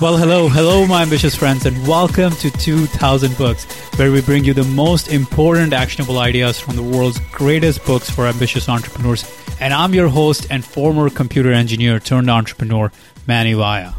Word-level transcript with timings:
Well, 0.00 0.16
hello, 0.16 0.46
hello, 0.48 0.86
my 0.86 1.02
ambitious 1.02 1.34
friends, 1.34 1.66
and 1.66 1.76
welcome 1.84 2.30
to 2.34 2.52
2000 2.52 3.36
Books, 3.36 3.64
where 3.98 4.12
we 4.12 4.22
bring 4.22 4.44
you 4.44 4.54
the 4.54 4.62
most 4.62 5.08
important 5.08 5.72
actionable 5.72 6.20
ideas 6.20 6.60
from 6.60 6.76
the 6.76 6.84
world's 6.84 7.18
greatest 7.32 7.84
books 7.84 8.08
for 8.08 8.28
ambitious 8.28 8.68
entrepreneurs. 8.68 9.28
And 9.58 9.74
I'm 9.74 9.94
your 9.94 10.06
host 10.06 10.46
and 10.50 10.64
former 10.64 11.10
computer 11.10 11.52
engineer 11.52 11.98
turned 11.98 12.30
entrepreneur, 12.30 12.92
Manny 13.26 13.54
Vaya 13.54 13.92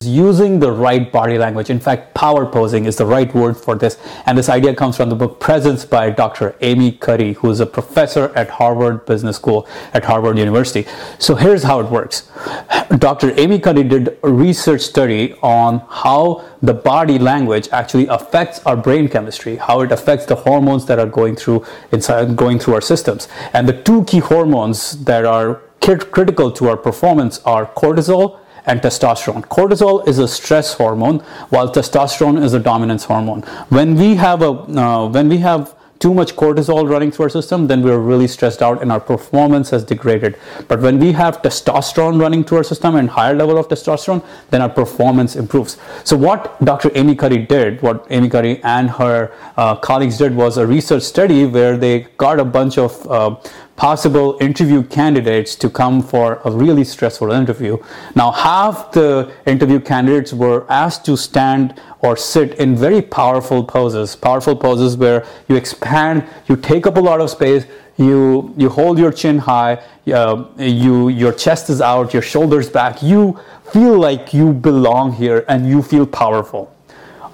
using 0.00 0.60
the 0.60 0.70
right 0.70 1.10
body 1.10 1.38
language. 1.38 1.70
In 1.70 1.80
fact, 1.80 2.12
power 2.12 2.44
posing 2.44 2.84
is 2.84 2.96
the 2.96 3.06
right 3.06 3.34
word 3.34 3.56
for 3.56 3.74
this. 3.74 3.98
And 4.26 4.36
this 4.36 4.50
idea 4.50 4.74
comes 4.74 4.94
from 4.96 5.08
the 5.08 5.14
book 5.14 5.40
Presence 5.40 5.86
by 5.86 6.10
Dr. 6.10 6.54
Amy 6.60 6.92
Cuddy, 6.92 7.32
who 7.32 7.50
is 7.50 7.60
a 7.60 7.66
professor 7.66 8.30
at 8.36 8.50
Harvard 8.50 9.06
Business 9.06 9.36
School 9.36 9.66
at 9.94 10.04
Harvard 10.04 10.36
University. 10.36 10.86
So 11.18 11.34
here's 11.34 11.62
how 11.62 11.80
it 11.80 11.90
works. 11.90 12.30
Dr. 12.98 13.32
Amy 13.40 13.58
Cuddy 13.58 13.84
did 13.84 14.18
a 14.22 14.28
research 14.28 14.82
study 14.82 15.34
on 15.42 15.78
how 15.88 16.44
the 16.60 16.74
body 16.74 17.18
language 17.18 17.68
actually 17.72 18.06
affects 18.08 18.64
our 18.66 18.76
brain 18.76 19.08
chemistry, 19.08 19.56
how 19.56 19.80
it 19.80 19.92
affects 19.92 20.26
the 20.26 20.36
hormones 20.36 20.84
that 20.86 20.98
are 20.98 21.06
going 21.06 21.36
through 21.36 21.64
inside 21.90 22.36
going 22.36 22.58
through 22.58 22.74
our 22.74 22.82
systems. 22.82 23.28
And 23.54 23.66
the 23.66 23.82
two 23.82 24.04
key 24.04 24.18
hormones 24.18 25.04
that 25.04 25.24
are 25.24 25.62
critical 25.80 26.50
to 26.50 26.68
our 26.68 26.76
performance 26.76 27.38
are 27.44 27.64
cortisol 27.64 28.40
and 28.66 28.80
testosterone. 28.80 29.42
Cortisol 29.42 30.06
is 30.06 30.18
a 30.18 30.28
stress 30.28 30.74
hormone, 30.74 31.20
while 31.50 31.72
testosterone 31.72 32.42
is 32.42 32.52
a 32.52 32.60
dominance 32.60 33.04
hormone. 33.04 33.42
When 33.68 33.94
we 33.94 34.16
have 34.16 34.42
a 34.42 34.50
uh, 34.50 35.08
when 35.08 35.28
we 35.28 35.38
have 35.38 35.74
too 35.98 36.12
much 36.12 36.36
cortisol 36.36 36.88
running 36.88 37.10
through 37.10 37.24
our 37.24 37.28
system, 37.30 37.66
then 37.66 37.82
we're 37.82 37.98
really 37.98 38.28
stressed 38.28 38.62
out 38.62 38.82
and 38.82 38.92
our 38.92 39.00
performance 39.00 39.70
has 39.70 39.84
degraded. 39.84 40.38
But 40.68 40.80
when 40.80 40.98
we 40.98 41.12
have 41.12 41.42
testosterone 41.42 42.20
running 42.20 42.44
through 42.44 42.58
our 42.58 42.64
system 42.64 42.96
and 42.96 43.08
higher 43.08 43.34
level 43.34 43.58
of 43.58 43.68
testosterone, 43.68 44.24
then 44.50 44.60
our 44.62 44.68
performance 44.68 45.36
improves. 45.36 45.78
So 46.04 46.16
what 46.16 46.62
Dr. 46.64 46.90
Amy 46.94 47.14
Cuddy 47.14 47.38
did, 47.46 47.80
what 47.82 48.06
Amy 48.10 48.28
Cuddy 48.28 48.60
and 48.62 48.90
her 48.90 49.32
uh, 49.56 49.76
colleagues 49.76 50.18
did 50.18 50.34
was 50.34 50.58
a 50.58 50.66
research 50.66 51.02
study 51.02 51.46
where 51.46 51.76
they 51.76 52.00
got 52.18 52.40
a 52.40 52.44
bunch 52.44 52.78
of 52.78 53.10
uh, 53.10 53.36
possible 53.76 54.36
interview 54.40 54.82
candidates 54.82 55.54
to 55.56 55.68
come 55.70 56.02
for 56.02 56.40
a 56.44 56.50
really 56.50 56.84
stressful 56.84 57.30
interview. 57.30 57.78
Now, 58.14 58.30
half 58.30 58.92
the 58.92 59.32
interview 59.46 59.80
candidates 59.80 60.32
were 60.32 60.66
asked 60.70 61.04
to 61.06 61.16
stand 61.16 61.80
or 62.00 62.16
sit 62.16 62.54
in 62.54 62.76
very 62.76 63.02
powerful 63.02 63.62
poses, 63.64 64.16
powerful 64.16 64.56
poses 64.56 64.96
where 64.96 65.24
you 65.48 65.56
expand, 65.56 66.24
you 66.46 66.56
take 66.56 66.86
up 66.86 66.96
a 66.96 67.00
lot 67.00 67.20
of 67.20 67.30
space, 67.30 67.66
you 67.96 68.52
you 68.58 68.68
hold 68.68 68.98
your 68.98 69.10
chin 69.10 69.38
high, 69.38 69.82
uh, 70.12 70.44
you 70.58 71.08
your 71.08 71.32
chest 71.32 71.70
is 71.70 71.80
out, 71.80 72.12
your 72.12 72.22
shoulders 72.22 72.68
back. 72.68 73.02
You 73.02 73.40
feel 73.72 73.98
like 73.98 74.34
you 74.34 74.52
belong 74.52 75.12
here 75.12 75.44
and 75.48 75.66
you 75.68 75.82
feel 75.82 76.06
powerful. 76.06 76.75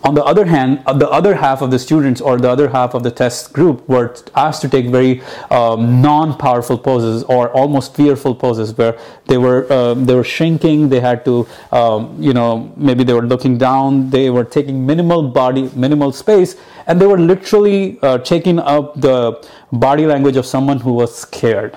On 0.04 0.14
the 0.14 0.24
other 0.24 0.44
hand, 0.44 0.82
uh, 0.86 0.92
the 0.92 1.08
other 1.08 1.36
half 1.36 1.62
of 1.62 1.70
the 1.70 1.78
students 1.78 2.20
or 2.20 2.36
the 2.36 2.50
other 2.50 2.68
half 2.68 2.94
of 2.94 3.04
the 3.04 3.10
test 3.10 3.52
group 3.52 3.88
were 3.88 4.16
asked 4.34 4.60
to 4.62 4.68
take 4.68 4.86
very 4.86 5.22
um, 5.50 6.02
non-powerful 6.02 6.76
poses 6.76 7.22
or 7.24 7.50
almost 7.50 7.94
fearful 7.94 8.34
poses, 8.34 8.76
where 8.76 8.98
they 9.26 9.38
were 9.38 9.72
um, 9.72 10.04
they 10.04 10.14
were 10.16 10.24
shrinking. 10.24 10.88
They 10.88 10.98
had 10.98 11.24
to, 11.26 11.46
um, 11.70 12.20
you 12.20 12.32
know, 12.32 12.72
maybe 12.76 13.04
they 13.04 13.12
were 13.12 13.22
looking 13.22 13.58
down. 13.58 14.10
They 14.10 14.28
were 14.28 14.44
taking 14.44 14.84
minimal 14.84 15.22
body, 15.28 15.70
minimal 15.74 16.10
space, 16.10 16.56
and 16.88 17.00
they 17.00 17.06
were 17.06 17.18
literally 17.18 18.00
uh, 18.02 18.18
taking 18.18 18.58
up 18.58 19.00
the 19.00 19.46
body 19.70 20.04
language 20.04 20.36
of 20.36 20.46
someone 20.46 20.80
who 20.80 20.92
was 20.92 21.16
scared. 21.16 21.76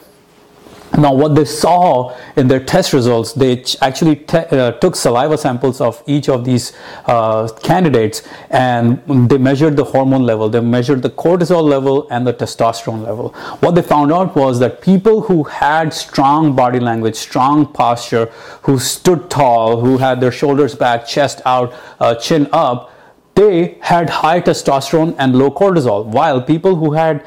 Now, 0.97 1.13
what 1.13 1.35
they 1.35 1.45
saw 1.45 2.15
in 2.38 2.47
their 2.47 2.59
test 2.59 2.93
results, 2.93 3.33
they 3.33 3.63
actually 3.81 4.15
te- 4.17 4.38
uh, 4.38 4.71
took 4.73 4.95
saliva 4.95 5.38
samples 5.38 5.81
of 5.81 6.01
each 6.07 6.29
of 6.29 6.45
these 6.45 6.73
uh, 7.05 7.49
candidates 7.63 8.21
and 8.49 9.01
they 9.29 9.38
measured 9.38 9.75
the 9.75 9.83
hormone 9.83 10.23
level, 10.23 10.47
they 10.49 10.61
measured 10.61 11.01
the 11.01 11.09
cortisol 11.09 11.63
level 11.63 12.07
and 12.09 12.25
the 12.25 12.33
testosterone 12.33 13.03
level. 13.03 13.29
What 13.59 13.75
they 13.75 13.81
found 13.81 14.11
out 14.13 14.35
was 14.35 14.59
that 14.59 14.81
people 14.81 15.22
who 15.22 15.44
had 15.44 15.94
strong 15.94 16.55
body 16.55 16.79
language, 16.79 17.16
strong 17.16 17.72
posture, 17.72 18.28
who 18.61 18.79
stood 18.79 19.29
tall, 19.29 19.81
who 19.81 19.97
had 19.97 20.22
their 20.22 20.31
shoulders 20.31 20.75
back, 20.75 21.05
chest 21.05 21.41
out, 21.45 21.73
uh, 22.00 22.16
chin 22.16 22.47
up, 22.51 22.94
they 23.35 23.78
had 23.81 24.09
high 24.09 24.40
testosterone 24.40 25.13
and 25.19 25.35
low 25.35 25.51
cortisol, 25.51 26.06
while 26.06 26.41
people 26.41 26.78
who 26.78 26.94
had 26.94 27.22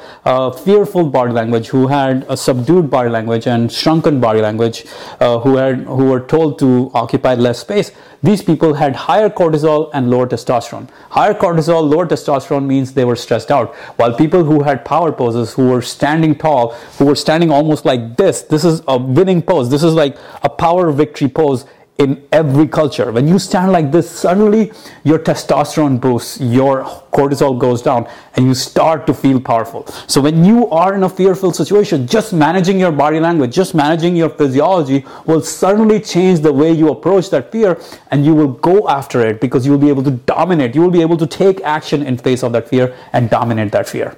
fearful 0.63 1.07
body 1.07 1.31
language, 1.31 1.67
who 1.67 1.87
had 1.87 2.25
a 2.27 2.35
subdued 2.35 2.89
body 2.89 3.09
language 3.09 3.45
and 3.45 3.71
shrunken 3.71 4.19
body 4.19 4.41
language, 4.41 4.85
uh, 5.19 5.37
who 5.39 5.55
had 5.55 5.81
who 5.81 6.05
were 6.05 6.19
told 6.19 6.57
to 6.57 6.89
occupy 6.95 7.35
less 7.35 7.59
space, 7.59 7.91
these 8.23 8.41
people 8.41 8.73
had 8.73 8.95
higher 8.95 9.29
cortisol 9.29 9.91
and 9.93 10.09
lower 10.09 10.25
testosterone. 10.27 10.89
Higher 11.11 11.35
cortisol, 11.35 11.87
lower 11.87 12.07
testosterone 12.07 12.65
means 12.65 12.93
they 12.93 13.05
were 13.05 13.15
stressed 13.15 13.51
out, 13.51 13.75
while 13.97 14.13
people 14.13 14.43
who 14.43 14.63
had 14.63 14.83
power 14.83 15.11
poses, 15.11 15.53
who 15.53 15.69
were 15.69 15.81
standing 15.81 16.33
tall, 16.35 16.73
who 16.97 17.05
were 17.05 17.15
standing 17.15 17.51
almost 17.51 17.85
like 17.85 18.17
this, 18.17 18.41
this 18.41 18.65
is 18.65 18.81
a 18.87 18.97
winning 18.97 19.43
pose. 19.43 19.69
This 19.69 19.83
is 19.83 19.93
like 19.93 20.17
a 20.41 20.49
power 20.49 20.91
victory 20.91 21.29
pose 21.29 21.65
in 21.99 22.25
every 22.31 22.65
culture. 22.65 23.11
When 23.11 23.27
you 23.27 23.37
stand 23.37 23.73
like 23.73 23.91
this, 23.91 24.09
suddenly 24.09 24.71
your 25.03 25.19
testosterone 25.19 25.99
boosts, 25.99 26.39
your 26.39 26.85
cortisol 27.11 27.59
goes 27.59 27.81
down, 27.81 28.07
and 28.35 28.45
you 28.45 28.53
start 28.53 29.05
to 29.07 29.13
feel 29.13 29.39
powerful. 29.39 29.85
So, 30.07 30.21
when 30.21 30.45
you 30.45 30.69
are 30.69 30.95
in 30.95 31.03
a 31.03 31.09
fearful 31.09 31.51
situation, 31.51 32.07
just 32.07 32.31
managing 32.31 32.79
your 32.79 32.93
body 32.93 33.19
language, 33.19 33.53
just 33.53 33.75
managing 33.75 34.15
your 34.15 34.29
physiology 34.29 35.05
will 35.25 35.41
suddenly 35.41 35.99
change 35.99 36.39
the 36.39 36.53
way 36.53 36.71
you 36.71 36.89
approach 36.89 37.29
that 37.31 37.51
fear, 37.51 37.79
and 38.11 38.25
you 38.25 38.33
will 38.33 38.53
go 38.53 38.87
after 38.87 39.19
it 39.27 39.41
because 39.41 39.65
you 39.65 39.73
will 39.73 39.79
be 39.79 39.89
able 39.89 40.03
to 40.03 40.11
dominate. 40.11 40.75
You 40.75 40.81
will 40.81 40.91
be 40.91 41.01
able 41.01 41.17
to 41.17 41.27
take 41.27 41.59
action 41.61 42.01
in 42.01 42.17
face 42.17 42.43
of 42.43 42.53
that 42.53 42.69
fear 42.69 42.95
and 43.11 43.29
dominate 43.29 43.73
that 43.73 43.89
fear. 43.89 44.07